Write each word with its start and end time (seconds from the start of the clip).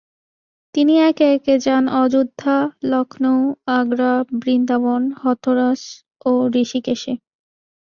তিনি 0.75 0.93
একে 1.09 1.25
একে 1.35 1.53
যান 1.65 1.85
অযোধ্যা, 2.01 2.57
লখনউ, 2.91 3.37
আগ্রা, 3.77 4.13
বৃন্দাবন, 4.41 5.01
হথরাস 5.21 5.81
ও 6.25 6.31
হৃষিকেশে। 6.53 7.13